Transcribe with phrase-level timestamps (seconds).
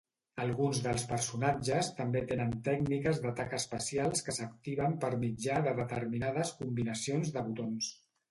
[0.43, 7.33] Alguns dels personatges també tenen tècniques d'atac especials que s'activen per mitjà de determinades combinacions
[7.37, 7.93] de botons.